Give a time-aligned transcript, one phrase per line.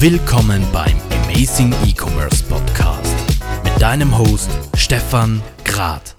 [0.00, 3.14] Willkommen beim Amazing E-Commerce Podcast
[3.62, 6.16] mit deinem Host Stefan Grad.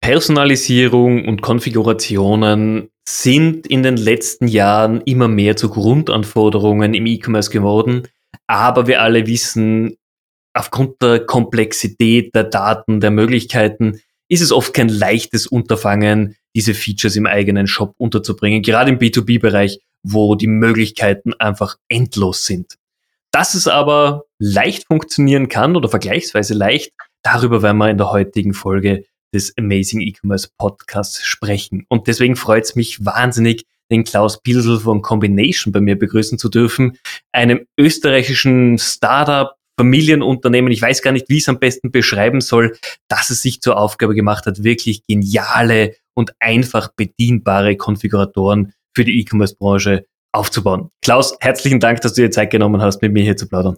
[0.00, 8.08] Personalisierung und Konfigurationen sind in den letzten Jahren immer mehr zu Grundanforderungen im E-Commerce geworden.
[8.46, 9.96] Aber wir alle wissen,
[10.54, 17.16] aufgrund der Komplexität der Daten, der Möglichkeiten, ist es oft kein leichtes Unterfangen, diese Features
[17.16, 22.76] im eigenen Shop unterzubringen, gerade im B2B-Bereich, wo die Möglichkeiten einfach endlos sind.
[23.30, 28.54] Dass es aber leicht funktionieren kann oder vergleichsweise leicht, darüber werden wir in der heutigen
[28.54, 31.84] Folge des Amazing E-Commerce Podcasts sprechen.
[31.88, 36.48] Und deswegen freut es mich wahnsinnig, den Klaus Pilsel von Combination bei mir begrüßen zu
[36.48, 36.98] dürfen,
[37.32, 42.76] einem österreichischen Startup, Familienunternehmen, ich weiß gar nicht, wie ich es am besten beschreiben soll,
[43.06, 49.20] dass es sich zur Aufgabe gemacht hat, wirklich geniale und einfach bedienbare Konfiguratoren für die
[49.20, 50.90] E-Commerce-Branche aufzubauen.
[51.04, 53.76] Klaus, herzlichen Dank, dass du dir Zeit genommen hast, mit mir hier zu plaudern.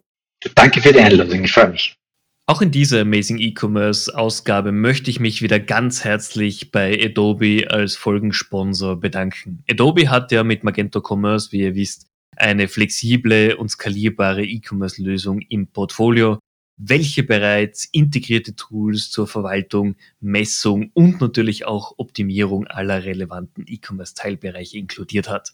[0.55, 1.94] Danke für die Einladung, ich freue mich.
[2.47, 7.97] Auch in dieser Amazing E-Commerce Ausgabe möchte ich mich wieder ganz herzlich bei Adobe als
[7.97, 9.62] Folgensponsor bedanken.
[9.70, 12.06] Adobe hat ja mit Magento Commerce, wie ihr wisst,
[12.39, 16.39] eine flexible und skalierbare E-Commerce-Lösung im Portfolio,
[16.83, 25.28] welche bereits integrierte Tools zur Verwaltung, Messung und natürlich auch Optimierung aller relevanten E-Commerce-Teilbereiche inkludiert
[25.28, 25.53] hat.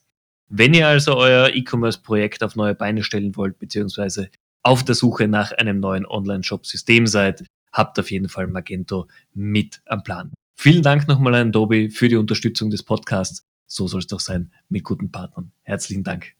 [0.48, 4.30] Wenn ihr also euer E-Commerce-Projekt auf neue Beine stellen wollt, beziehungsweise
[4.62, 10.04] auf der Suche nach einem neuen Online-Shop-System seid, habt auf jeden Fall Magento mit am
[10.04, 10.32] Plan.
[10.54, 13.42] Vielen Dank nochmal an Adobe für die Unterstützung des Podcasts.
[13.66, 15.50] So soll es doch sein mit guten Partnern.
[15.64, 16.36] Herzlichen Dank.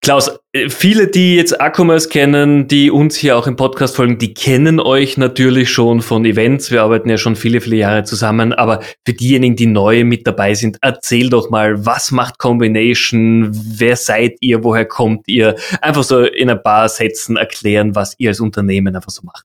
[0.00, 4.32] Klaus, äh, viele, die jetzt Acommerce kennen, die uns hier auch im Podcast folgen, die
[4.32, 6.70] kennen euch natürlich schon von Events.
[6.70, 8.52] Wir arbeiten ja schon viele, viele Jahre zusammen.
[8.52, 13.50] Aber für diejenigen, die neu mit dabei sind, erzähl doch mal, was macht Combination?
[13.52, 14.62] Wer seid ihr?
[14.62, 15.56] Woher kommt ihr?
[15.80, 19.44] Einfach so in ein paar Sätzen erklären, was ihr als Unternehmen einfach so macht.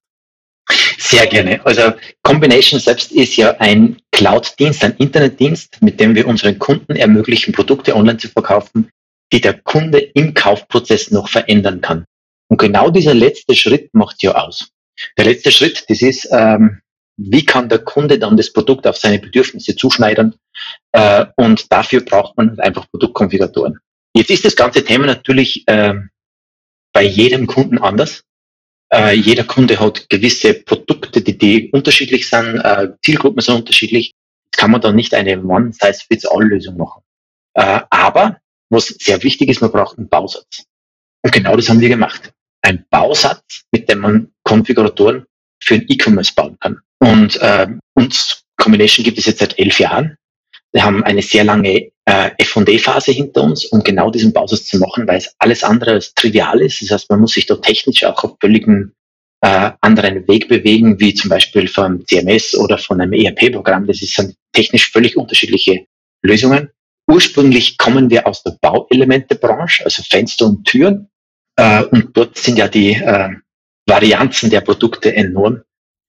[0.97, 1.65] Sehr gerne.
[1.65, 7.53] Also Combination selbst ist ja ein Cloud-Dienst, ein Internetdienst, mit dem wir unseren Kunden ermöglichen,
[7.53, 8.89] Produkte online zu verkaufen,
[9.33, 12.05] die der Kunde im Kaufprozess noch verändern kann.
[12.49, 14.69] Und genau dieser letzte Schritt macht ja aus.
[15.17, 16.81] Der letzte Schritt, das ist, ähm,
[17.17, 20.35] wie kann der Kunde dann das Produkt auf seine Bedürfnisse zuschneidern?
[20.91, 23.79] Äh, und dafür braucht man einfach Produktkonfiguratoren.
[24.15, 25.95] Jetzt ist das ganze Thema natürlich äh,
[26.93, 28.23] bei jedem Kunden anders.
[28.93, 34.13] Äh, jeder Kunde hat gewisse Produkte, die, die unterschiedlich sind, äh, Zielgruppen sind unterschiedlich.
[34.51, 37.01] Kann man da nicht eine One-Size-Fits-All-Lösung machen.
[37.55, 38.37] Äh, aber
[38.73, 40.63] was sehr wichtig ist, man braucht einen Bausatz.
[41.23, 42.33] Und genau das haben wir gemacht.
[42.61, 45.25] Ein Bausatz, mit dem man Konfiguratoren
[45.61, 46.79] für ein E-Commerce bauen kann.
[46.99, 50.17] Und äh, uns Combination gibt es jetzt seit elf Jahren.
[50.71, 55.07] Wir haben eine sehr lange äh, F&D-Phase hinter uns, um genau diesen Bausatz zu machen,
[55.07, 56.81] weil es alles andere als trivial ist.
[56.81, 58.93] Das heißt, man muss sich da technisch auch auf völligen
[59.41, 63.85] äh, anderen Weg bewegen, wie zum Beispiel vom CMS oder von einem ERP-Programm.
[63.85, 65.85] Das sind technisch völlig unterschiedliche
[66.23, 66.69] Lösungen.
[67.09, 71.09] Ursprünglich kommen wir aus der Bauelementebranche, also Fenster und Türen.
[71.57, 73.29] Äh, und dort sind ja die äh,
[73.85, 75.61] Varianzen der Produkte enorm.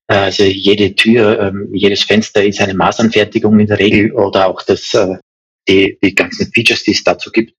[0.06, 4.62] Äh, also jede Tür, ähm, jedes Fenster ist eine Maßanfertigung in der Regel oder auch
[4.62, 5.16] das, äh,
[5.68, 7.54] die, die ganzen Features, die es dazu gibt.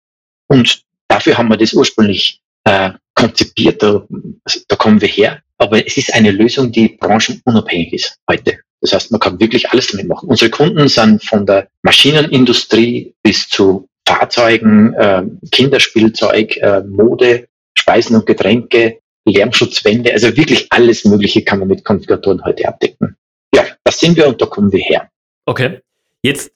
[0.48, 4.06] Und dafür haben wir das ursprünglich äh, konzipiert, da,
[4.68, 5.42] da kommen wir her.
[5.58, 8.60] Aber es ist eine Lösung, die branchenunabhängig ist heute.
[8.86, 10.30] Das heißt, man kann wirklich alles damit machen.
[10.30, 18.26] Unsere Kunden sind von der Maschinenindustrie bis zu Fahrzeugen, äh, Kinderspielzeug, äh, Mode, Speisen und
[18.26, 23.18] Getränke, Lärmschutzwände, also wirklich alles Mögliche kann man mit Konfiguratoren heute abdecken.
[23.54, 25.10] Ja, das sind wir und da kommen wir her.
[25.46, 25.80] Okay.
[26.22, 26.52] Jetzt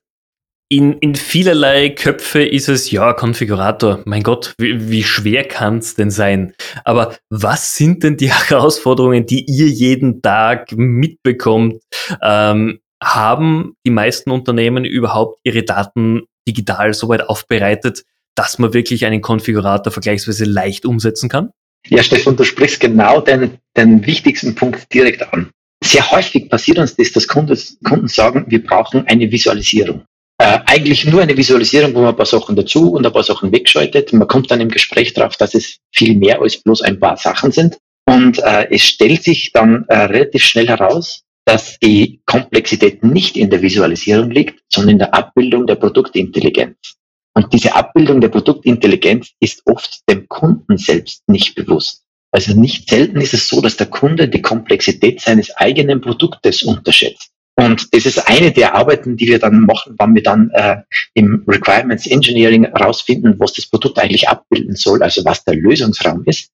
[0.71, 5.95] in, in vielerlei Köpfe ist es, ja, Konfigurator, mein Gott, wie, wie schwer kann es
[5.95, 6.53] denn sein?
[6.85, 11.81] Aber was sind denn die Herausforderungen, die ihr jeden Tag mitbekommt?
[12.21, 18.03] Ähm, haben die meisten Unternehmen überhaupt ihre Daten digital so weit aufbereitet,
[18.35, 21.49] dass man wirklich einen Konfigurator vergleichsweise leicht umsetzen kann?
[21.87, 25.49] Ja, Stefan, du sprichst genau den, den wichtigsten Punkt direkt an.
[25.81, 30.03] Sehr häufig passiert uns das, dass Kunden, Kunden sagen, wir brauchen eine Visualisierung
[30.39, 33.51] äh, eigentlich nur eine Visualisierung, wo man ein paar Sachen dazu und ein paar Sachen
[33.51, 34.13] wegschaltet.
[34.13, 37.51] Man kommt dann im Gespräch drauf, dass es viel mehr als bloß ein paar Sachen
[37.51, 37.77] sind.
[38.07, 43.49] Und äh, es stellt sich dann äh, relativ schnell heraus, dass die Komplexität nicht in
[43.49, 46.95] der Visualisierung liegt, sondern in der Abbildung der Produktintelligenz.
[47.33, 52.03] Und diese Abbildung der Produktintelligenz ist oft dem Kunden selbst nicht bewusst.
[52.31, 57.31] Also nicht selten ist es so, dass der Kunde die Komplexität seines eigenen Produktes unterschätzt.
[57.59, 60.77] Und das ist eine der Arbeiten, die wir dann machen, wann wir dann äh,
[61.13, 66.51] im Requirements Engineering herausfinden, was das Produkt eigentlich abbilden soll, also was der Lösungsraum ist.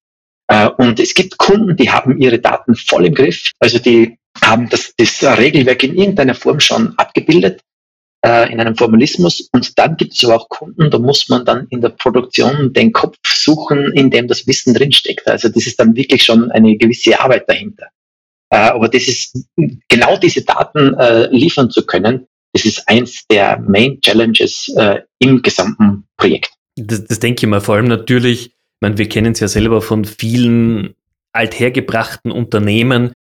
[0.48, 3.52] Äh, und es gibt Kunden, die haben ihre Daten voll im Griff.
[3.60, 7.62] Also die haben das, das Regelwerk in irgendeiner Form schon abgebildet,
[8.26, 9.48] äh, in einem Formalismus.
[9.52, 12.92] Und dann gibt es aber auch Kunden, da muss man dann in der Produktion den
[12.92, 15.28] Kopf suchen, in dem das Wissen drinsteckt.
[15.28, 17.90] Also das ist dann wirklich schon eine gewisse Arbeit dahinter.
[18.50, 19.38] Äh, aber das ist
[19.88, 25.42] genau diese Daten äh, liefern zu können, das ist eins der Main Challenges äh, im
[25.42, 26.52] gesamten Projekt.
[26.78, 28.56] Das, das denke ich mal, vor allem natürlich
[28.86, 30.96] meine, wir kennen es ja selber von vielen
[31.34, 33.14] althergebrachten Unternehmen,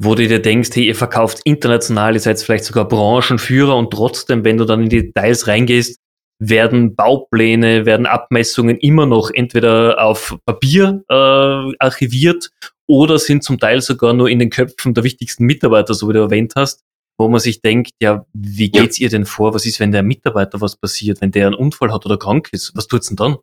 [0.00, 4.44] wo du dir denkst, hey, ihr verkauft international, ihr seid vielleicht sogar Branchenführer und trotzdem,
[4.44, 5.98] wenn du dann in die Details reingehst,
[6.40, 12.50] werden Baupläne, werden Abmessungen immer noch entweder auf Papier äh, archiviert
[12.88, 16.20] oder sind zum Teil sogar nur in den Köpfen der wichtigsten Mitarbeiter, so wie du
[16.20, 16.82] erwähnt hast,
[17.18, 19.54] wo man sich denkt, ja, wie geht's ihr denn vor?
[19.54, 22.72] Was ist, wenn der Mitarbeiter was passiert, wenn der einen Unfall hat oder krank ist?
[22.74, 23.36] Was tut's denn dann?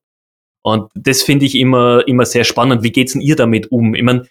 [0.64, 2.82] Und das finde ich immer, immer sehr spannend.
[2.82, 3.94] Wie geht's denn ihr damit um?
[3.94, 4.28] Ich meine,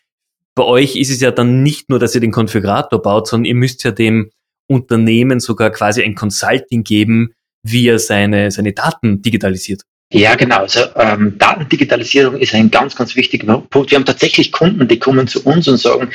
[0.57, 3.55] bei euch ist es ja dann nicht nur, dass ihr den Konfigurator baut, sondern ihr
[3.55, 4.31] müsst ja dem
[4.67, 9.83] Unternehmen sogar quasi ein Consulting geben, wie er seine, seine Daten digitalisiert.
[10.15, 10.59] Ja, genau.
[10.59, 13.91] Also ähm, Datendigitalisierung ist ein ganz, ganz wichtiger Punkt.
[13.91, 16.13] Wir haben tatsächlich Kunden, die kommen zu uns und sagen,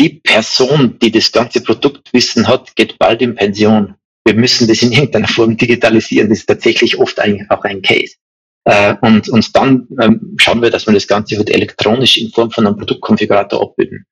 [0.00, 3.94] die Person, die das ganze Produktwissen hat, geht bald in Pension.
[4.24, 6.28] Wir müssen das in irgendeiner Form digitalisieren.
[6.28, 8.16] Das ist tatsächlich oft ein, auch ein Case.
[8.64, 12.50] Äh, und, und dann ähm, schauen wir, dass wir das Ganze halt elektronisch in Form
[12.50, 14.06] von einem Produktkonfigurator abbilden.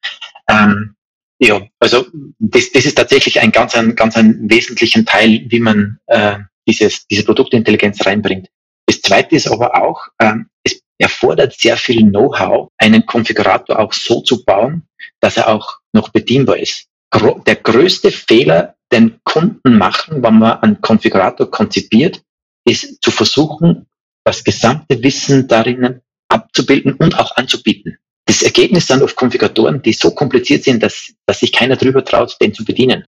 [0.48, 0.94] Ähm,
[1.40, 2.06] ja, also
[2.38, 6.36] das, das ist tatsächlich ein ganz ein, ganz ein wesentlichen Teil, wie man äh,
[6.68, 8.48] dieses, diese Produktintelligenz reinbringt.
[8.86, 14.20] Das zweite ist aber auch, ähm, es erfordert sehr viel Know-how, einen Konfigurator auch so
[14.20, 14.86] zu bauen,
[15.20, 16.86] dass er auch noch bedienbar ist.
[17.10, 22.22] Gro der größte Fehler, den Kunden machen, wenn man einen Konfigurator konzipiert,
[22.66, 23.86] ist zu versuchen,
[24.24, 27.98] das gesamte Wissen darin abzubilden und auch anzubieten.
[28.26, 32.36] Das Ergebnis sind oft Konfiguratoren, die so kompliziert sind, dass, dass sich keiner drüber traut,
[32.40, 33.04] den zu bedienen.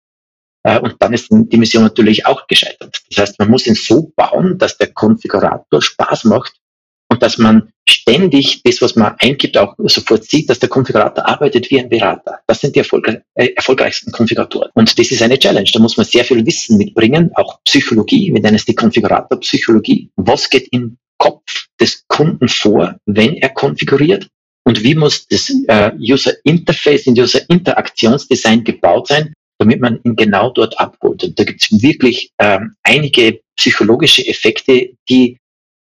[0.64, 3.02] Äh, und dann ist die Mission natürlich auch gescheitert.
[3.10, 6.54] Das heißt, man muss ihn so bauen, dass der Konfigurator Spaß macht
[7.08, 11.70] und dass man ständig das, was man eingibt, auch sofort sieht, dass der Konfigurator arbeitet
[11.70, 12.38] wie ein Berater.
[12.46, 14.70] Das sind die äh, erfolgreichsten Konfiguratoren.
[14.74, 15.68] Und das ist eine Challenge.
[15.72, 18.32] Da muss man sehr viel Wissen mitbringen, auch Psychologie.
[18.32, 20.10] Wir nennen es die Konfiguratorpsychologie.
[20.16, 24.28] Was geht in Kopf des Kunden vor, wenn er konfiguriert?
[24.66, 29.34] Und wie muss das äh, User Interface und User Interaktionsdesign gebaut sein,
[29.64, 31.24] damit man ihn genau dort abholt?
[31.24, 35.38] Und da gibt es wirklich ähm, einige psychologische Effekte, die,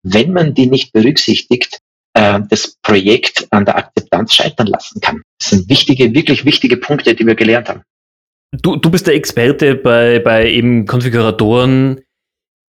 [0.02, 1.78] wenn man die nicht berücksichtigt,
[2.14, 5.22] äh, das Projekt an der Akzeptanz scheitern lassen kann.
[5.38, 7.82] Das sind wichtige, wirklich wichtige Punkte, die wir gelernt haben.
[8.62, 12.00] Du, du bist der Experte bei, bei eben Konfiguratoren.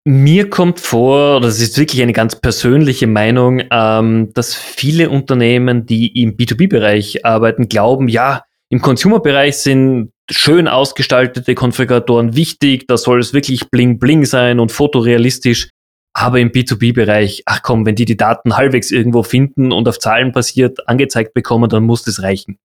[0.03, 6.21] Mir kommt vor, das ist wirklich eine ganz persönliche Meinung, ähm, dass viele Unternehmen, die
[6.21, 13.33] im B2B-Bereich arbeiten, glauben, ja, im Consumer-Bereich sind schön ausgestaltete Konfiguratoren wichtig, da soll es
[13.33, 15.69] wirklich bling bling sein und fotorealistisch.
[16.13, 20.33] Aber im B2B-Bereich, ach komm, wenn die die Daten halbwegs irgendwo finden und auf Zahlen
[20.33, 22.57] basiert angezeigt bekommen, dann muss das reichen.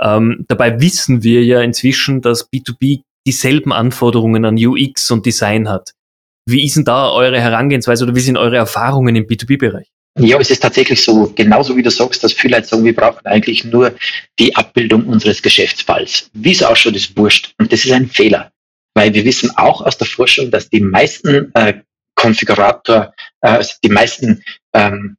[0.00, 5.92] Ähm, dabei wissen wir ja inzwischen, dass B2B dieselben Anforderungen an UX und Design hat.
[6.46, 9.88] Wie ist denn da eure Herangehensweise oder wie sind eure Erfahrungen im B2B-Bereich?
[10.18, 13.24] Ja, es ist tatsächlich so, genauso wie du sagst, dass viele Leute sagen, wir brauchen
[13.24, 13.94] eigentlich nur
[14.38, 16.30] die Abbildung unseres Geschäftsfalls.
[16.34, 17.54] Wie es ausschaut, ist wurscht.
[17.58, 18.52] Und das ist ein Fehler.
[18.94, 21.80] Weil wir wissen auch aus der Forschung, dass die meisten äh,
[22.14, 24.42] Konfigurator, äh, also die meisten
[24.74, 25.16] ähm,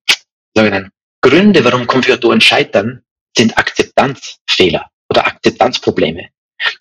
[0.55, 3.01] sagen Gründe, warum Konfiguratoren scheitern,
[3.35, 6.27] sind Akzeptanzfehler oder Akzeptanzprobleme.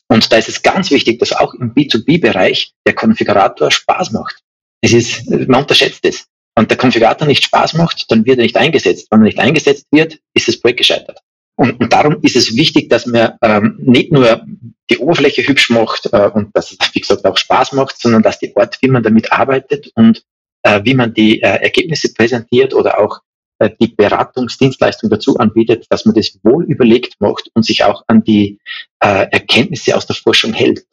[0.08, 4.40] Und da ist es ganz wichtig, dass auch im B2B-Bereich der Konfigurator Spaß macht.
[4.82, 6.26] Es ist, man unterschätzt es.
[6.54, 9.08] Und der Konfigurator nicht Spaß macht, dann wird er nicht eingesetzt.
[9.10, 11.18] Wenn er nicht eingesetzt wird, ist das Projekt gescheitert.
[11.56, 14.44] Und, und darum ist es wichtig, dass man ähm, nicht nur
[14.90, 18.38] die Oberfläche hübsch macht äh, und dass es, wie gesagt, auch Spaß macht, sondern dass
[18.38, 20.24] die Art, wie man damit arbeitet und
[20.62, 23.20] äh, wie man die äh, Ergebnisse präsentiert oder auch
[23.58, 28.24] äh, die Beratungsdienstleistung dazu anbietet, dass man das wohl überlegt macht und sich auch an
[28.24, 28.58] die
[29.00, 30.84] äh, Erkenntnisse aus der Forschung hält.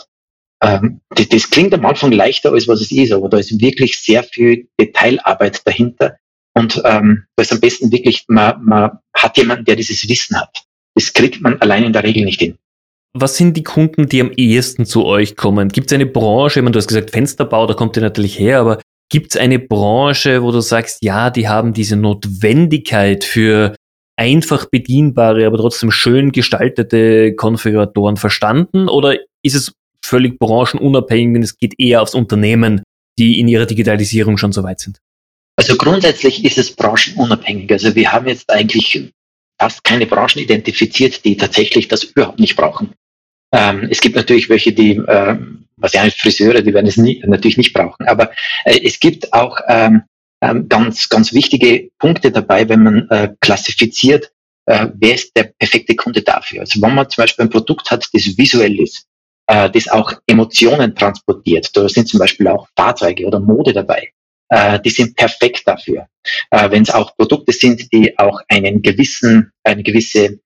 [0.61, 3.97] Ähm, das, das, klingt am Anfang leichter, als was es ist, aber da ist wirklich
[3.99, 6.17] sehr viel Detailarbeit dahinter.
[6.53, 10.63] Und ähm, da ist am besten wirklich, man, man hat jemanden, der dieses Wissen hat.
[10.95, 12.57] Das kriegt man allein in der Regel nicht hin.
[13.13, 15.69] Was sind die Kunden, die am ehesten zu euch kommen?
[15.69, 18.59] Gibt es eine Branche, ich meine, du hast gesagt Fensterbau, da kommt ihr natürlich her,
[18.59, 18.79] aber
[19.11, 23.75] Gibt es eine Branche, wo du sagst, ja, die haben diese Notwendigkeit für
[24.15, 28.87] einfach bedienbare, aber trotzdem schön gestaltete Konfiguratoren verstanden?
[28.87, 29.73] Oder ist es
[30.03, 32.83] völlig branchenunabhängig, es geht eher aufs Unternehmen,
[33.17, 34.99] die in ihrer Digitalisierung schon so weit sind?
[35.57, 37.71] Also grundsätzlich ist es branchenunabhängig.
[37.71, 39.11] Also wir haben jetzt eigentlich
[39.59, 42.93] fast keine Branchen identifiziert, die tatsächlich das überhaupt nicht brauchen.
[43.51, 45.37] Ähm, es gibt natürlich welche, die, äh,
[45.75, 48.07] was ja Friseure, die werden es nie, natürlich nicht brauchen.
[48.07, 48.31] Aber
[48.63, 50.03] äh, es gibt auch ähm,
[50.41, 54.31] ähm, ganz, ganz wichtige Punkte dabei, wenn man äh, klassifiziert,
[54.65, 56.61] äh, wer ist der perfekte Kunde dafür.
[56.61, 59.05] Also wenn man zum Beispiel ein Produkt hat, das visuell ist,
[59.49, 64.09] äh, das auch Emotionen transportiert, da sind zum Beispiel auch Fahrzeuge oder Mode dabei,
[64.49, 66.07] äh, die sind perfekt dafür.
[66.51, 70.39] Äh, wenn es auch Produkte sind, die auch einen gewissen, eine gewisse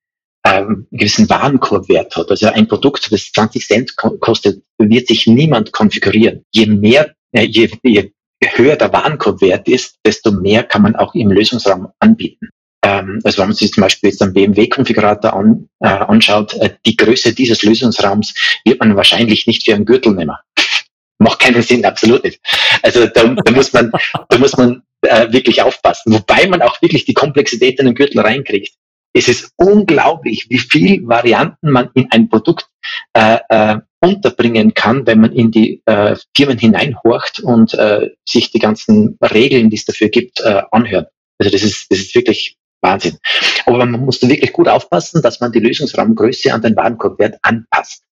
[0.45, 2.29] ähm, gewissen Warenkorbwert hat.
[2.29, 6.43] Also ein Produkt, das 20 Cent kostet, wird sich niemand konfigurieren.
[6.51, 8.11] Je mehr, äh, je, je
[8.55, 12.49] höher der Warenkorbwert ist, desto mehr kann man auch im Lösungsraum anbieten.
[12.83, 16.97] Ähm, also wenn man sich zum Beispiel jetzt einen BMW-Konfigurator an, äh, anschaut, äh, die
[16.97, 18.33] Größe dieses Lösungsraums
[18.65, 20.35] wird man wahrscheinlich nicht für einen Gürtel nehmen.
[21.17, 22.39] Macht keinen Sinn, absolut nicht.
[22.81, 23.91] Also da, da muss man,
[24.29, 26.13] da muss man äh, wirklich aufpassen.
[26.13, 28.73] Wobei man auch wirklich die Komplexität in den Gürtel reinkriegt.
[29.15, 32.67] Es ist unglaublich, wie viel Varianten man in ein Produkt
[33.13, 38.59] äh, äh, unterbringen kann, wenn man in die äh, Firmen hineinhorcht und äh, sich die
[38.59, 41.09] ganzen Regeln, die es dafür gibt, äh, anhört.
[41.37, 43.17] Also das ist, das ist wirklich Wahnsinn.
[43.65, 48.03] Aber man muss wirklich gut aufpassen, dass man die Lösungsraumgröße an den Warenkorbwert anpasst,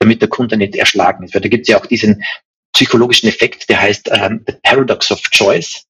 [0.00, 1.34] damit der Kunde nicht erschlagen ist.
[1.34, 2.22] Weil da gibt es ja auch diesen
[2.74, 5.84] psychologischen Effekt, der heißt ähm, the Paradox of Choice.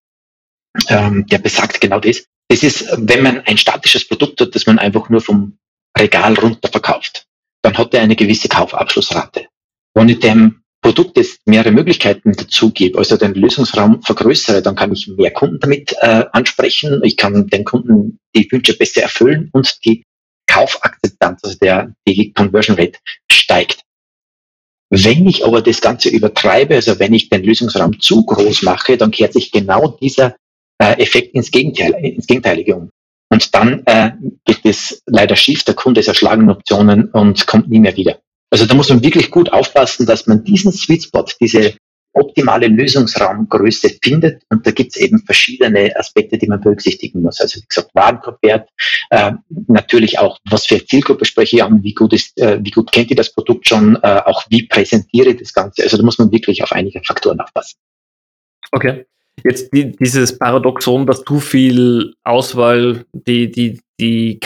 [0.89, 2.25] Ähm, der besagt genau das.
[2.49, 5.59] Das ist, wenn man ein statisches Produkt hat, das man einfach nur vom
[5.99, 7.27] Regal runter verkauft,
[7.63, 9.49] dann hat er eine gewisse Kaufabschlussrate.
[9.95, 14.93] Wenn ich dem Produkt jetzt mehrere Möglichkeiten dazu gebe, also den Lösungsraum vergrößere, dann kann
[14.93, 19.85] ich mehr Kunden damit äh, ansprechen, ich kann den Kunden die Wünsche besser erfüllen und
[19.85, 20.05] die
[20.47, 23.81] Kaufakzeptanz, also der, die Conversion Rate steigt.
[24.89, 29.11] Wenn ich aber das Ganze übertreibe, also wenn ich den Lösungsraum zu groß mache, dann
[29.11, 30.37] kehrt sich genau dieser
[30.79, 32.91] äh, Effekt ins, Gegenteil, ins Gegenteilige um.
[33.29, 34.13] Und dann äh,
[34.45, 38.21] geht es leider schief, der Kunde ist erschlagen Optionen und kommt nie mehr wieder.
[38.51, 41.75] Also da muss man wirklich gut aufpassen, dass man diesen Sweet Spot, diese
[42.17, 44.43] optimale Lösungsraumgröße findet.
[44.49, 47.41] Und da gibt es eben verschiedene Aspekte, die man berücksichtigen muss.
[47.41, 48.69] Also wie gesagt, Warenkorbwert,
[49.11, 49.33] äh,
[49.69, 53.11] natürlich auch, was für Zielgruppe spreche ich an, wie gut ist, äh, wie gut kennt
[53.11, 55.83] ihr das Produkt schon, äh, auch wie präsentiere ich das Ganze.
[55.83, 57.77] Also da muss man wirklich auf einige Faktoren aufpassen.
[58.73, 59.05] Okay.
[59.45, 64.41] Jetzt die, dieses Paradoxon, dass zu viel Auswahl die, die, die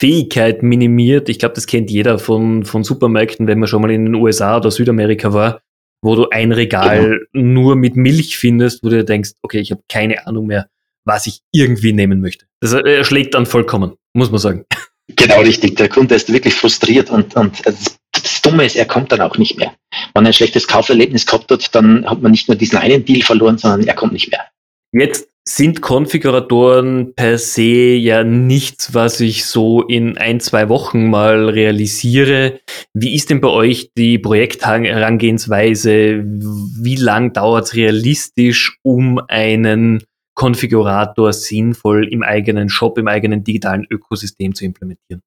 [0.00, 1.28] Kauffähigkeit minimiert.
[1.28, 4.56] Ich glaube, das kennt jeder von, von Supermärkten, wenn man schon mal in den USA
[4.56, 5.62] oder Südamerika war,
[6.02, 7.46] wo du ein Regal genau.
[7.46, 10.68] nur mit Milch findest, wo du denkst, okay, ich habe keine Ahnung mehr,
[11.04, 12.46] was ich irgendwie nehmen möchte.
[12.60, 14.64] Das erschlägt dann vollkommen, muss man sagen.
[15.16, 15.76] Genau richtig.
[15.76, 19.36] Der Kunde ist wirklich frustriert und, und das, das Dumme ist, er kommt dann auch
[19.36, 19.74] nicht mehr.
[20.14, 23.20] Wenn er ein schlechtes Kauferlebnis gehabt hat, dann hat man nicht nur diesen einen Deal
[23.20, 24.46] verloren, sondern er kommt nicht mehr.
[24.92, 31.50] Jetzt sind Konfiguratoren per se ja nichts, was ich so in ein, zwei Wochen mal
[31.50, 32.60] realisiere.
[32.94, 36.24] Wie ist denn bei euch die Projektherangehensweise?
[36.24, 40.02] Wie lang dauert es realistisch, um einen
[40.34, 45.20] Konfigurator sinnvoll im eigenen Shop, im eigenen digitalen Ökosystem zu implementieren?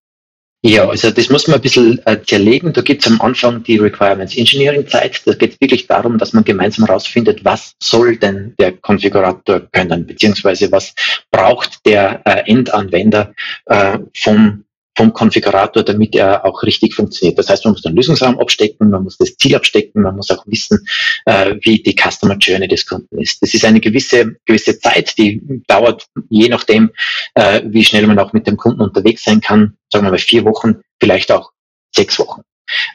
[0.67, 2.74] Ja, also das muss man ein bisschen äh, zerlegen.
[2.74, 5.21] Da gibt es am Anfang die Requirements Engineering Zeit.
[5.25, 10.05] Da geht es wirklich darum, dass man gemeinsam herausfindet, was soll denn der Konfigurator können,
[10.05, 10.93] beziehungsweise was
[11.31, 13.33] braucht der äh, Endanwender
[13.67, 14.65] äh, vom
[14.98, 17.38] vom Konfigurator, damit er auch richtig funktioniert.
[17.38, 20.44] Das heißt, man muss den Lösungsraum abstecken, man muss das Ziel abstecken, man muss auch
[20.48, 20.88] wissen,
[21.25, 23.39] äh, wie die Customer Journey des Kunden ist.
[23.44, 26.89] Das ist eine gewisse, gewisse Zeit, die dauert, je nachdem,
[27.36, 30.44] äh, wie schnell man auch mit dem Kunden unterwegs sein kann, sagen wir mal vier
[30.46, 31.51] Wochen, vielleicht auch
[31.96, 32.42] sechs Wochen.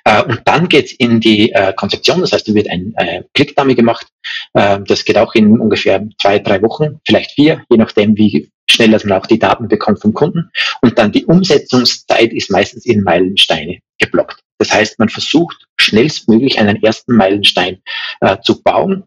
[0.05, 3.75] Äh, und dann geht's in die äh, Konzeption, das heißt, da wird ein äh, Klickdummy
[3.75, 4.07] gemacht.
[4.55, 8.91] Äh, das geht auch in ungefähr zwei, drei Wochen, vielleicht vier, je nachdem, wie schnell
[8.91, 10.50] dass man auch die Daten bekommt vom Kunden.
[10.81, 14.41] Und dann die Umsetzungszeit ist meistens in Meilensteine geblockt.
[14.59, 17.83] Das heißt, man versucht schnellstmöglich einen ersten Meilenstein
[18.21, 19.05] äh, zu bauen,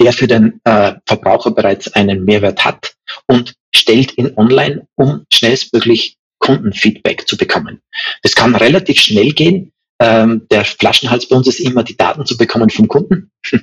[0.00, 2.94] der für den äh, Verbraucher bereits einen Mehrwert hat
[3.26, 7.80] und stellt ihn online, um schnellstmöglich Kundenfeedback zu bekommen.
[8.22, 9.72] Das kann relativ schnell gehen.
[10.00, 13.30] Ähm, der Flaschenhals bei uns ist immer, die Daten zu bekommen vom Kunden.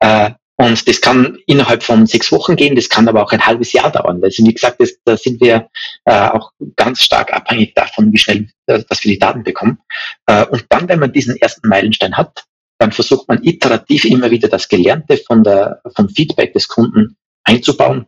[0.00, 3.72] äh, und das kann innerhalb von sechs Wochen gehen, das kann aber auch ein halbes
[3.72, 4.20] Jahr dauern.
[4.22, 5.68] Also wie gesagt, das, da sind wir
[6.04, 9.78] äh, auch ganz stark abhängig davon, wie schnell äh, dass wir die Daten bekommen.
[10.26, 12.44] Äh, und dann, wenn man diesen ersten Meilenstein hat,
[12.78, 18.06] dann versucht man iterativ immer wieder das Gelernte von der, vom Feedback des Kunden einzubauen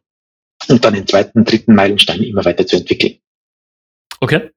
[0.68, 3.18] und dann den zweiten, dritten Meilenstein immer weiter zu entwickeln.
[4.20, 4.50] Okay.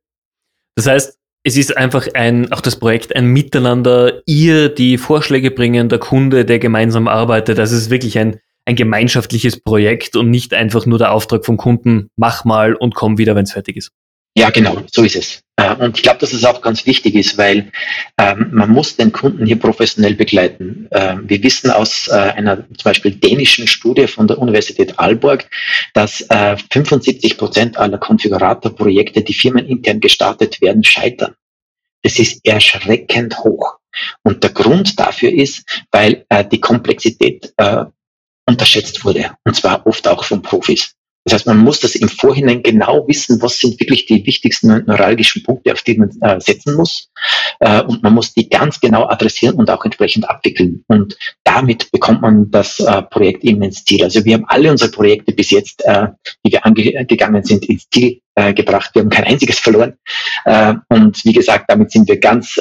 [0.75, 5.89] Das heißt, es ist einfach ein, auch das Projekt ein Miteinander, ihr die Vorschläge bringen,
[5.89, 7.57] der Kunde, der gemeinsam arbeitet.
[7.57, 12.09] Das ist wirklich ein, ein gemeinschaftliches Projekt und nicht einfach nur der Auftrag vom Kunden,
[12.15, 13.91] mach mal und komm wieder, wenn es fertig ist.
[14.35, 15.43] Ja, genau, so ist es.
[15.57, 17.71] Äh, und ich glaube, dass es auch ganz wichtig ist, weil
[18.17, 20.87] ähm, man muss den Kunden hier professionell begleiten.
[20.91, 25.47] Ähm, wir wissen aus äh, einer zum Beispiel dänischen Studie von der Universität Aalborg,
[25.93, 31.35] dass äh, 75 Prozent aller Konfiguratorprojekte, die firmenintern gestartet werden, scheitern.
[32.01, 33.77] Das ist erschreckend hoch.
[34.23, 37.85] Und der Grund dafür ist, weil äh, die Komplexität äh,
[38.47, 39.37] unterschätzt wurde.
[39.43, 40.95] Und zwar oft auch von Profis.
[41.25, 45.41] Das heißt, man muss das im Vorhinein genau wissen, was sind wirklich die wichtigsten neuralgischen
[45.43, 47.09] Punkte, auf die man äh, setzen muss.
[47.59, 50.83] Äh, und man muss die ganz genau adressieren und auch entsprechend abwickeln.
[50.87, 54.03] Und damit bekommt man das äh, Projekt eben ins Ziel.
[54.03, 56.07] Also wir haben alle unsere Projekte bis jetzt, äh,
[56.45, 58.91] die wir angegangen sind, ins Ziel äh, gebracht.
[58.93, 59.93] Wir haben kein einziges verloren.
[60.43, 62.59] Äh, und wie gesagt, damit sind wir ganz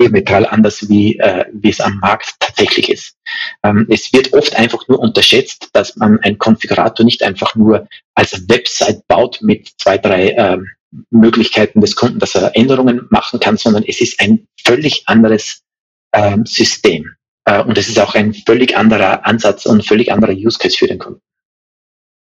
[0.00, 3.16] diametral anders, wie, äh, wie es am Markt tatsächlich ist.
[3.62, 8.48] Ähm, es wird oft einfach nur unterschätzt, dass man einen Konfigurator nicht einfach nur als
[8.48, 10.66] Website baut mit zwei, drei ähm,
[11.10, 15.62] Möglichkeiten des Kunden, dass er Änderungen machen kann, sondern es ist ein völlig anderes
[16.14, 17.10] ähm, System.
[17.44, 20.86] Äh, und es ist auch ein völlig anderer Ansatz und völlig anderer Use Case für
[20.86, 21.20] den Kunden.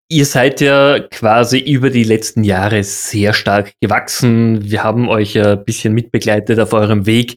[0.10, 4.64] Ihr seid ja quasi über die letzten Jahre sehr stark gewachsen.
[4.64, 7.36] Wir haben euch ein bisschen mitbegleitet auf eurem Weg.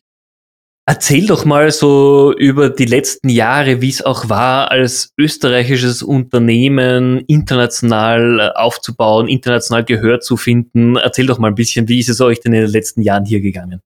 [0.91, 7.21] Erzähl doch mal so über die letzten Jahre, wie es auch war, als österreichisches Unternehmen
[7.29, 10.97] international äh, aufzubauen, international Gehör zu finden.
[10.97, 13.41] Erzähl doch mal ein bisschen, wie ist es euch denn in den letzten Jahren hier
[13.41, 13.81] gegangen?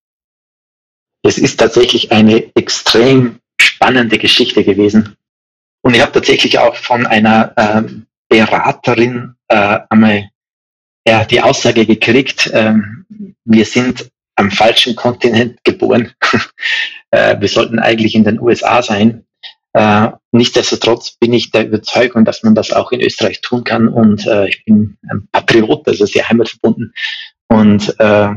[1.22, 5.14] Es ist tatsächlich eine extrem spannende Geschichte gewesen.
[5.82, 10.30] Und ich habe tatsächlich auch von einer ähm, Beraterin äh, einmal
[11.06, 13.04] ja, die Aussage gekriegt, ähm,
[13.44, 16.12] wir sind am falschen Kontinent geboren.
[17.10, 19.24] äh, wir sollten eigentlich in den USA sein.
[19.72, 24.26] Äh, nichtsdestotrotz bin ich der Überzeugung, dass man das auch in Österreich tun kann und
[24.26, 26.94] äh, ich bin ein Patriot, also sehr heimatverbunden
[27.48, 28.28] und äh,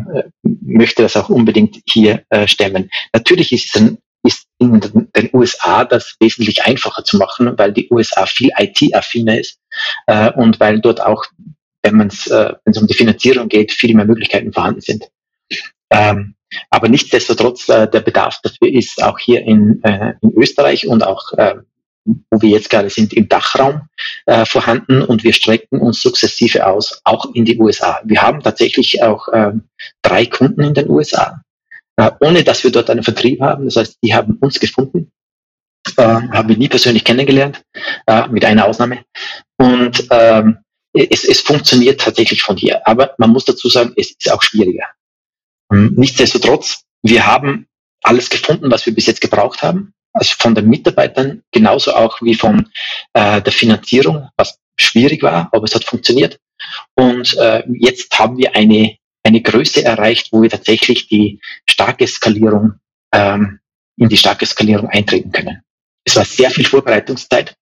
[0.41, 2.89] möchte das auch unbedingt hier äh, stemmen.
[3.13, 4.79] Natürlich ist es ein ist in
[5.15, 9.59] den USA das wesentlich einfacher zu machen, weil die USA viel IT-affiner ist
[10.07, 11.23] äh, und weil dort auch,
[11.83, 15.09] wenn es äh, um die Finanzierung geht, viel mehr Möglichkeiten vorhanden sind.
[15.89, 16.35] Ähm,
[16.69, 21.33] aber nichtsdestotrotz, äh, der Bedarf dafür ist auch hier in, äh, in Österreich und auch,
[21.33, 21.55] äh,
[22.05, 23.81] wo wir jetzt gerade sind, im Dachraum
[24.25, 27.99] äh, vorhanden und wir strecken uns sukzessive aus, auch in die USA.
[28.05, 29.51] Wir haben tatsächlich auch äh,
[30.01, 31.41] drei Kunden in den USA,
[31.97, 33.65] äh, ohne dass wir dort einen Vertrieb haben.
[33.65, 35.11] Das heißt, die haben uns gefunden,
[35.97, 37.61] äh, haben wir nie persönlich kennengelernt,
[38.07, 39.03] äh, mit einer Ausnahme.
[39.57, 40.59] Und ähm,
[40.93, 42.87] es, es funktioniert tatsächlich von hier.
[42.87, 44.85] Aber man muss dazu sagen, es ist auch schwieriger.
[45.71, 47.67] Ähm, nichtsdestotrotz, wir haben
[48.03, 49.93] alles gefunden, was wir bis jetzt gebraucht haben.
[50.13, 52.69] Also von den Mitarbeitern genauso auch wie von
[53.13, 56.39] äh, der Finanzierung, was schwierig war, aber es hat funktioniert.
[56.95, 62.73] Und äh, jetzt haben wir eine, eine Größe erreicht, wo wir tatsächlich die starke Skalierung,
[63.13, 63.59] ähm,
[63.97, 65.61] in die starke Skalierung eintreten können.
[66.03, 67.55] Es war sehr viel Vorbereitungszeit.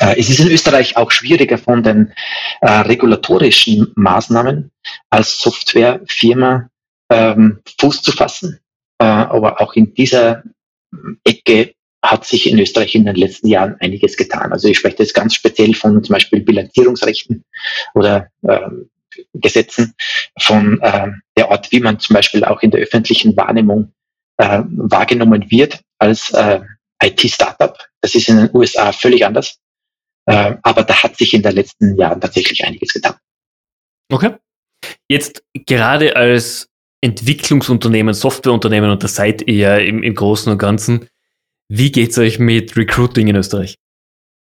[0.00, 2.12] Äh, es ist in Österreich auch schwieriger von den
[2.60, 4.70] äh, regulatorischen Maßnahmen
[5.10, 6.70] als Softwarefirma
[7.10, 8.60] ähm, Fuß zu fassen.
[8.98, 10.42] Äh, aber auch in dieser
[11.24, 14.52] Ecke hat sich in Österreich in den letzten Jahren einiges getan.
[14.52, 17.44] Also ich spreche jetzt ganz speziell von zum Beispiel Bilanzierungsrechten
[17.94, 18.88] oder ähm,
[19.34, 19.94] Gesetzen,
[20.38, 23.92] von äh, der Art, wie man zum Beispiel auch in der öffentlichen Wahrnehmung
[24.36, 26.60] äh, wahrgenommen wird als äh,
[27.02, 27.76] IT-Startup.
[28.00, 29.58] Das ist in den USA völlig anders.
[30.26, 33.16] Äh, aber da hat sich in den letzten Jahren tatsächlich einiges getan.
[34.12, 34.34] Okay.
[35.08, 36.67] Jetzt gerade als
[37.00, 41.08] Entwicklungsunternehmen, Softwareunternehmen und da seid ihr im, im Großen und Ganzen.
[41.68, 43.78] Wie geht's euch mit Recruiting in Österreich?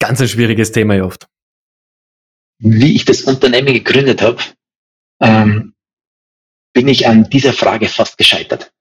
[0.00, 1.26] Ganz ein schwieriges Thema ja oft.
[2.60, 4.42] Wie ich das Unternehmen gegründet habe,
[5.20, 5.74] ähm,
[6.72, 8.72] bin ich an dieser Frage fast gescheitert.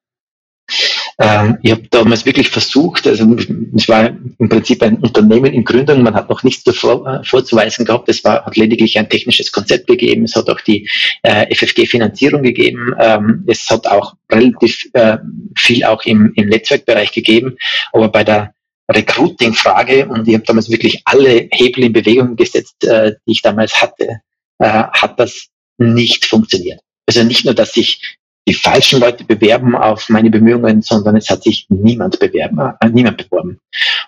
[1.19, 3.36] Ähm, ich habe damals wirklich versucht, also
[3.75, 7.86] es war im Prinzip ein Unternehmen in Gründung, man hat noch nichts davor, äh, vorzuweisen
[7.86, 10.88] gehabt, es war, hat lediglich ein technisches Konzept gegeben, es hat auch die
[11.23, 15.17] äh, FFG-Finanzierung gegeben, ähm, es hat auch relativ äh,
[15.56, 17.58] viel auch im, im Netzwerkbereich gegeben,
[17.93, 18.53] aber bei der
[18.89, 23.82] Recruiting-Frage, und ich habe damals wirklich alle Hebel in Bewegung gesetzt, äh, die ich damals
[23.82, 24.21] hatte,
[24.60, 25.47] äh, hat das
[25.80, 26.80] nicht funktioniert.
[27.08, 31.43] Also nicht nur, dass ich die falschen Leute bewerben auf meine Bemühungen, sondern es hat
[31.43, 33.60] sich niemand bewerben, äh, niemand beworben.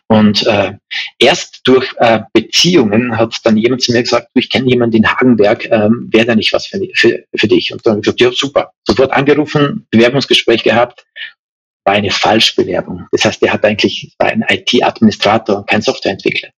[0.07, 0.73] Und äh,
[1.19, 5.65] erst durch äh, Beziehungen hat dann jemand zu mir gesagt, ich kenne jemanden in Hagenberg,
[5.69, 7.73] ähm, wäre da nicht was für, für, für dich?
[7.73, 11.05] Und dann habe ich gesagt, ja super, sofort angerufen, Bewerbungsgespräch gehabt,
[11.85, 13.07] war eine Falschbewerbung.
[13.11, 16.49] Das heißt, er hat eigentlich war ein IT-Administrator und kein Softwareentwickler.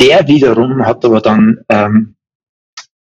[0.00, 2.16] Der wiederum hat aber dann ähm,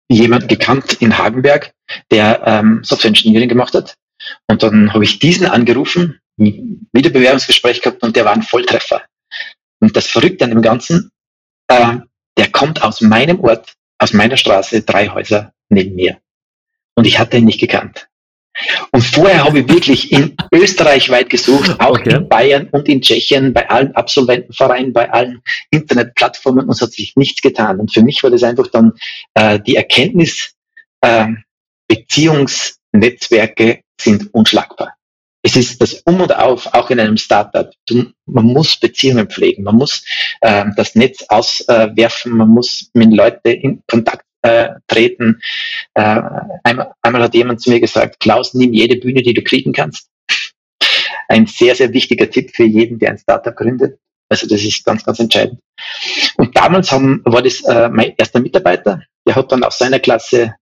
[0.09, 1.73] jemand gekannt in Hagenberg,
[2.11, 3.97] der ähm, Software Engineering gemacht hat.
[4.47, 9.03] Und dann habe ich diesen angerufen, wieder Bewerbungsgespräch gehabt und der war ein Volltreffer.
[9.81, 11.11] Und das Verrückte an dem Ganzen,
[11.69, 11.97] äh,
[12.37, 16.19] der kommt aus meinem Ort, aus meiner Straße, drei Häuser neben mir.
[16.95, 18.09] Und ich hatte ihn nicht gekannt.
[18.93, 22.17] Und vorher habe ich wirklich in Österreich weit gesucht, auch okay.
[22.17, 27.15] in Bayern und in Tschechien, bei allen Absolventenvereinen, bei allen Internetplattformen und es hat sich
[27.17, 27.81] nichts getan.
[27.81, 28.93] Und für mich war das einfach dann
[29.35, 30.55] äh, die Erkenntnis,
[31.01, 31.27] äh,
[31.89, 34.95] Beziehungsnetzwerke sind unschlagbar.
[35.43, 37.71] Es ist das Um und Auf, auch in einem Startup.
[37.87, 40.05] Du, man muss Beziehungen pflegen, man muss
[40.41, 45.41] äh, das Netz auswerfen, man muss mit Leuten in Kontakt äh, treten.
[45.95, 46.21] Äh,
[46.63, 50.09] einmal, einmal hat jemand zu mir gesagt, Klaus, nimm jede Bühne, die du kriegen kannst.
[51.29, 53.99] Ein sehr, sehr wichtiger Tipp für jeden, der ein Startup gründet.
[54.29, 55.61] Also das ist ganz, ganz entscheidend.
[56.37, 60.55] Und damals haben, war das äh, mein erster Mitarbeiter, der hat dann aus seiner Klasse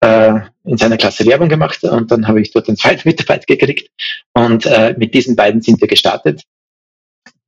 [0.00, 3.90] äh, in seiner Klasse Werbung gemacht und dann habe ich dort einen zweiten Mitarbeiter gekriegt
[4.34, 6.42] und äh, mit diesen beiden sind wir gestartet.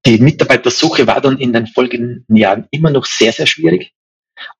[0.07, 3.93] Die Mitarbeitersuche war dann in den folgenden Jahren immer noch sehr, sehr schwierig.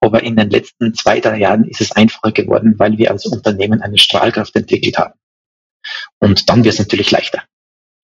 [0.01, 3.83] Aber in den letzten zwei, drei Jahren ist es einfacher geworden, weil wir als Unternehmen
[3.83, 5.15] eine Strahlkraft entwickelt haben.
[6.19, 7.43] Und dann wird es natürlich leichter.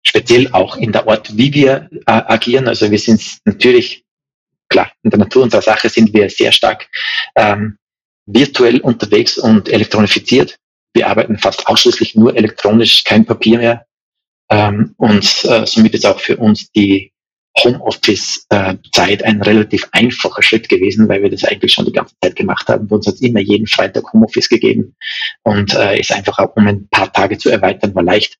[0.04, 2.68] Speziell auch in der Art, wie wir äh, agieren.
[2.68, 4.04] Also wir sind natürlich,
[4.68, 6.88] klar, in der Natur unserer Sache sind wir sehr stark
[7.36, 7.78] ähm,
[8.26, 10.58] virtuell unterwegs und elektronifiziert.
[10.94, 13.86] Wir arbeiten fast ausschließlich nur elektronisch, kein Papier mehr.
[14.50, 17.12] Ähm, und äh, somit ist auch für uns die
[17.58, 22.68] Homeoffice-Zeit ein relativ einfacher Schritt gewesen, weil wir das eigentlich schon die ganze Zeit gemacht
[22.68, 22.88] haben.
[22.88, 24.96] Bei uns hat es immer jeden Freitag Homeoffice gegeben
[25.42, 28.38] und äh, ist einfach auch, um ein paar Tage zu erweitern, war leicht.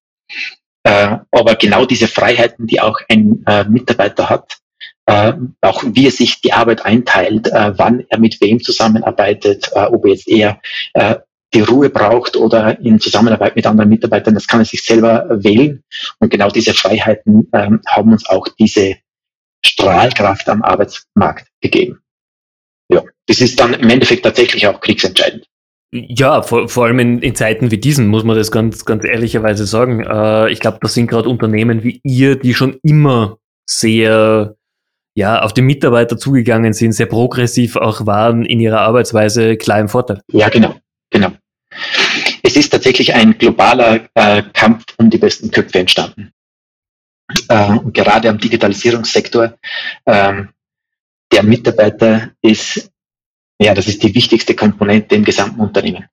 [0.85, 4.59] Äh, aber genau diese Freiheiten, die auch ein äh, Mitarbeiter hat,
[5.07, 9.85] äh, auch wie er sich die Arbeit einteilt, äh, wann er mit wem zusammenarbeitet, äh,
[9.87, 10.61] ob jetzt eher
[10.95, 11.17] äh,
[11.55, 15.83] die Ruhe braucht oder in Zusammenarbeit mit anderen Mitarbeitern, das kann er sich selber wählen.
[16.19, 18.97] Und genau diese Freiheiten ähm, haben uns auch diese
[19.65, 22.01] Strahlkraft am Arbeitsmarkt gegeben.
[22.89, 25.47] Ja, das ist dann im Endeffekt tatsächlich auch kriegsentscheidend.
[25.95, 29.67] Ja, vor, vor allem in, in Zeiten wie diesen muss man das ganz, ganz ehrlicherweise
[29.67, 30.01] sagen.
[30.01, 33.39] Äh, ich glaube, das sind gerade Unternehmen wie ihr, die schon immer
[33.69, 34.57] sehr
[35.15, 39.89] ja, auf die Mitarbeiter zugegangen sind, sehr progressiv auch waren in ihrer Arbeitsweise, klar im
[39.89, 40.23] Vorteil.
[40.33, 40.75] Ja, genau,
[41.11, 41.33] genau.
[42.43, 46.33] Es ist tatsächlich ein globaler äh, Kampf um die besten Köpfe entstanden.
[47.49, 49.55] Äh, gerade am Digitalisierungssektor.
[50.05, 50.43] Äh,
[51.33, 52.91] der Mitarbeiter ist,
[53.61, 56.07] ja, das ist die wichtigste Komponente im gesamten Unternehmen.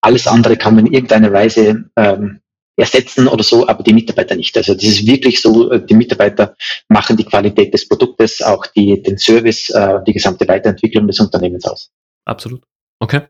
[0.00, 2.40] Alles andere kann man in irgendeiner Weise ähm,
[2.76, 4.56] ersetzen oder so, aber die Mitarbeiter nicht.
[4.56, 6.56] Also das ist wirklich so, äh, die Mitarbeiter
[6.88, 11.66] machen die Qualität des Produktes, auch die, den Service, äh, die gesamte Weiterentwicklung des Unternehmens
[11.66, 11.90] aus.
[12.24, 12.62] Absolut.
[12.98, 13.22] Okay.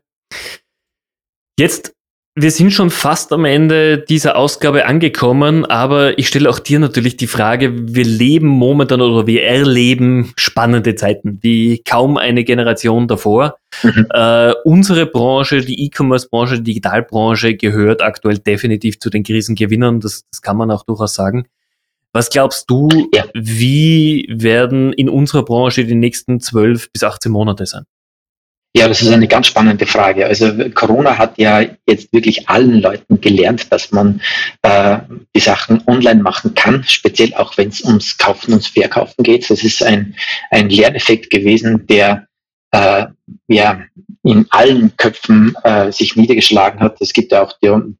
[1.61, 1.93] Jetzt
[2.33, 7.17] wir sind schon fast am Ende dieser Ausgabe angekommen, aber ich stelle auch dir natürlich
[7.17, 13.57] die Frage, wir leben momentan oder wir erleben spannende Zeiten, wie kaum eine Generation davor.
[13.83, 14.07] Mhm.
[14.09, 20.41] Äh, unsere Branche, die E-Commerce-Branche, die Digitalbranche gehört aktuell definitiv zu den Krisengewinnern, das, das
[20.41, 21.45] kann man auch durchaus sagen.
[22.11, 23.25] Was glaubst du, ja.
[23.35, 27.83] wie werden in unserer Branche die nächsten 12 bis 18 Monate sein?
[28.73, 30.25] Ja, das ist eine ganz spannende Frage.
[30.25, 34.21] Also Corona hat ja jetzt wirklich allen Leuten gelernt, dass man
[34.61, 34.99] äh,
[35.35, 39.49] die Sachen online machen kann, speziell auch wenn es ums Kaufen und Verkaufen geht.
[39.49, 40.15] Das ist ein,
[40.51, 42.27] ein Lerneffekt gewesen, der
[42.71, 43.07] äh,
[43.49, 43.81] ja
[44.23, 47.01] in allen Köpfen äh, sich niedergeschlagen hat.
[47.01, 47.53] Es gibt ja auch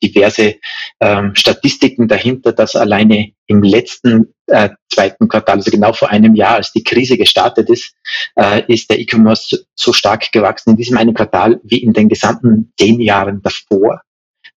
[0.04, 0.56] diverse
[1.00, 6.56] ähm, Statistiken dahinter, dass alleine im letzten äh, zweiten Quartal, also genau vor einem Jahr,
[6.56, 7.96] als die Krise gestartet ist,
[8.36, 12.72] äh, ist der E-Commerce so stark gewachsen in diesem einen Quartal wie in den gesamten
[12.80, 14.02] zehn Jahren davor.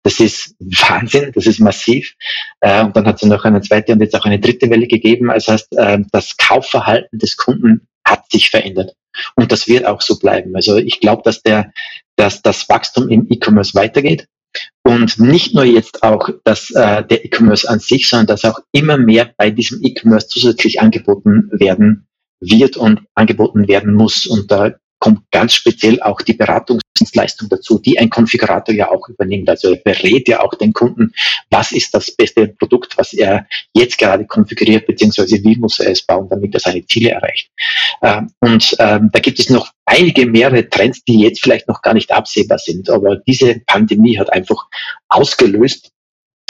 [0.03, 2.15] Das ist Wahnsinn, das ist massiv.
[2.61, 5.31] Äh, und dann hat es noch eine zweite und jetzt auch eine dritte Welle gegeben.
[5.31, 8.95] Also heißt, äh, das Kaufverhalten des Kunden hat sich verändert.
[9.35, 10.55] Und das wird auch so bleiben.
[10.55, 11.73] Also ich glaube, dass der,
[12.17, 14.27] dass das Wachstum im E-Commerce weitergeht.
[14.85, 18.97] Und nicht nur jetzt auch dass äh, der E-Commerce an sich, sondern dass auch immer
[18.97, 22.07] mehr bei diesem E-Commerce zusätzlich angeboten werden
[22.41, 24.27] wird und angeboten werden muss.
[24.27, 29.49] Und da kommt ganz speziell auch die Beratungsdienstleistung dazu, die ein Konfigurator ja auch übernimmt.
[29.49, 31.13] Also er berät ja auch den Kunden,
[31.51, 36.03] was ist das beste Produkt, was er jetzt gerade konfiguriert, beziehungsweise wie muss er es
[36.03, 37.51] bauen, damit er seine Ziele erreicht.
[38.03, 41.95] Ähm, und ähm, da gibt es noch einige mehrere Trends, die jetzt vielleicht noch gar
[41.95, 42.89] nicht absehbar sind.
[42.89, 44.67] Aber diese Pandemie hat einfach
[45.09, 45.91] ausgelöst,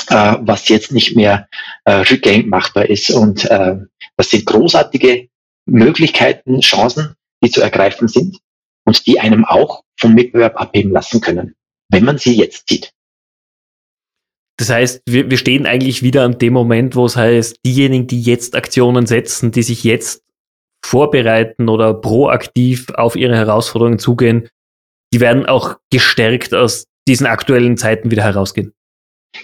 [0.09, 1.49] äh, was jetzt nicht mehr
[1.85, 3.11] äh, rückgängig machbar ist.
[3.11, 3.77] Und äh,
[4.17, 5.29] das sind großartige
[5.67, 8.39] Möglichkeiten, Chancen, die zu ergreifen sind
[8.85, 11.55] und die einem auch vom Mitbewerb abheben lassen können,
[11.91, 12.93] wenn man sie jetzt sieht.
[14.57, 18.23] Das heißt, wir, wir stehen eigentlich wieder an dem Moment, wo es heißt, diejenigen, die
[18.23, 20.23] jetzt Aktionen setzen, die sich jetzt
[20.85, 24.49] vorbereiten oder proaktiv auf ihre Herausforderungen zugehen,
[25.13, 28.73] die werden auch gestärkt aus diesen aktuellen Zeiten wieder herausgehen.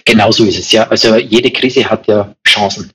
[0.05, 0.87] Genau so ist es ja.
[0.87, 2.91] Also jede Krise hat ja Chancen.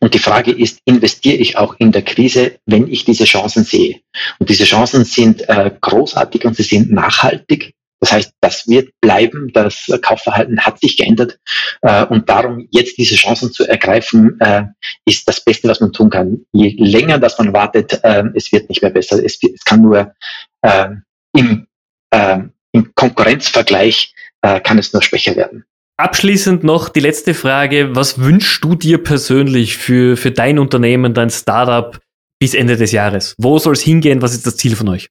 [0.00, 4.00] Und die Frage ist, investiere ich auch in der Krise, wenn ich diese Chancen sehe?
[4.38, 7.74] Und diese Chancen sind äh, großartig und sie sind nachhaltig.
[8.00, 9.50] Das heißt, das wird bleiben.
[9.52, 11.38] Das Kaufverhalten hat sich geändert.
[11.82, 14.64] Äh, und darum, jetzt diese Chancen zu ergreifen, äh,
[15.04, 16.44] ist das Beste, was man tun kann.
[16.52, 19.22] Je länger das man wartet, äh, es wird nicht mehr besser.
[19.22, 20.14] Es, es kann nur
[20.62, 20.88] äh,
[21.34, 21.66] im,
[22.10, 22.38] äh,
[22.72, 25.64] im Konkurrenzvergleich äh, kann es nur schwächer werden.
[25.98, 27.96] Abschließend noch die letzte Frage.
[27.96, 31.98] Was wünschst du dir persönlich für, für dein Unternehmen, dein Startup
[32.38, 33.34] bis Ende des Jahres?
[33.36, 34.22] Wo soll es hingehen?
[34.22, 35.10] Was ist das Ziel von euch?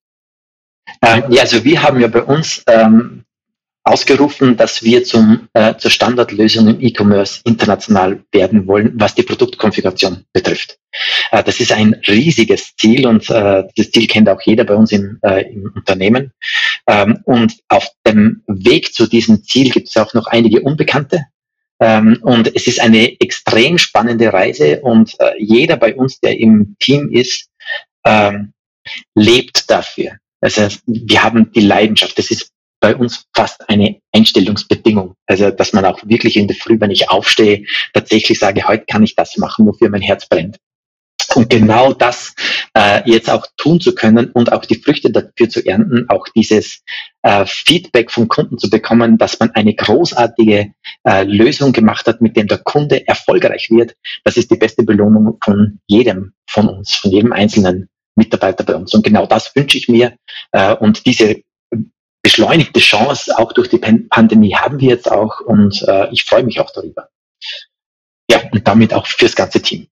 [1.01, 3.25] Ähm, ja, also wir haben ja bei uns ähm,
[3.87, 10.25] ausgerufen, dass wir zum, äh, zur Standardlösung im E-Commerce international werden wollen, was die Produktkonfiguration
[10.33, 10.77] betrifft.
[11.31, 14.91] Äh, das ist ein riesiges Ziel und äh, das Ziel kennt auch jeder bei uns
[14.91, 16.31] im, äh, im Unternehmen.
[16.87, 21.25] Ähm, und auf dem Weg zu diesem Ziel gibt es auch noch einige Unbekannte.
[21.79, 26.75] Ähm, und es ist eine extrem spannende Reise und äh, jeder bei uns, der im
[26.79, 27.49] Team ist,
[28.05, 28.53] ähm,
[29.15, 30.13] lebt dafür.
[30.41, 32.17] Also wir haben die Leidenschaft.
[32.17, 35.15] Das ist bei uns fast eine Einstellungsbedingung.
[35.25, 39.03] Also, dass man auch wirklich in der Früh, wenn ich aufstehe, tatsächlich sage, heute kann
[39.03, 40.57] ich das machen, wofür mein Herz brennt.
[41.35, 42.33] Und genau das
[42.73, 46.83] äh, jetzt auch tun zu können und auch die Früchte dafür zu ernten, auch dieses
[47.21, 50.71] äh, Feedback vom Kunden zu bekommen, dass man eine großartige
[51.03, 55.37] äh, Lösung gemacht hat, mit dem der Kunde erfolgreich wird, das ist die beste Belohnung
[55.43, 58.93] von jedem von uns, von jedem einzelnen Mitarbeiter bei uns.
[58.93, 60.15] Und genau das wünsche ich mir.
[60.51, 61.41] Äh, und diese
[62.27, 66.59] beschleunigte Chance, auch durch die Pandemie, haben wir jetzt auch und äh, ich freue mich
[66.59, 67.07] auch darüber.
[68.29, 69.87] Ja, und damit auch fürs ganze Team.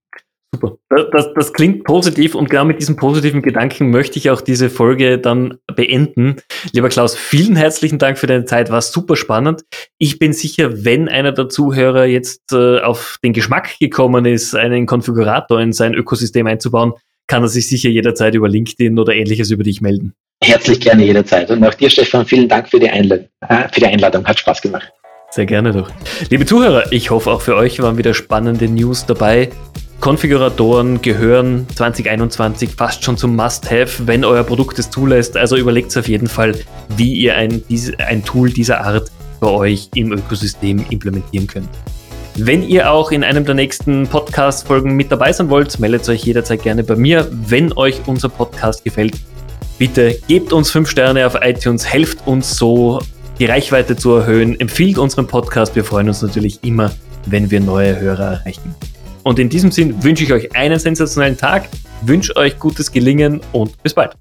[0.54, 0.78] Super.
[1.14, 5.18] Das, das, klingt positiv und genau mit diesem positiven Gedanken möchte ich auch diese Folge
[5.18, 6.36] dann beenden.
[6.74, 9.64] Lieber Klaus, vielen herzlichen Dank für deine Zeit, war super spannend.
[9.98, 14.88] Ich bin sicher, wenn einer der Zuhörer jetzt äh, auf den Geschmack gekommen ist, einen
[14.88, 16.96] Konfigurator in sein Ökosystem einzubauen,
[17.28, 20.16] kann er sich sicher jederzeit über LinkedIn oder ähnliches über dich melden.
[20.46, 21.50] Herzlich gerne jederzeit.
[21.50, 23.26] Und auch dir, Stefan, vielen Dank für die, Einladung.
[23.50, 24.24] Äh, für die Einladung.
[24.26, 24.94] Hat Spaß gemacht.
[25.32, 25.90] Sehr gerne doch.
[26.30, 29.50] Liebe Zuhörer, ich hoffe auch für euch waren wieder spannende News dabei.
[30.02, 35.36] Konfiguratoren gehören 2021 fast schon zum Must-Have, wenn euer Produkt es zulässt.
[35.36, 36.54] Also überlegt auf jeden Fall,
[36.96, 37.64] wie ihr ein,
[38.08, 41.70] ein Tool dieser Art bei euch im Ökosystem implementieren könnt.
[42.36, 46.62] Wenn ihr auch in einem der nächsten Podcast-Folgen mit dabei sein wollt, meldet euch jederzeit
[46.62, 47.28] gerne bei mir.
[47.32, 49.16] Wenn euch unser Podcast gefällt,
[49.78, 53.00] bitte gebt uns 5 Sterne auf iTunes, helft uns so,
[53.40, 55.76] die Reichweite zu erhöhen, empfiehlt unseren Podcast.
[55.76, 56.92] Wir freuen uns natürlich immer,
[57.26, 58.76] wenn wir neue Hörer erreichen.
[59.24, 61.68] Und in diesem Sinn wünsche ich euch einen sensationellen Tag,
[62.02, 64.16] wünsche euch gutes Gelingen und bis bald.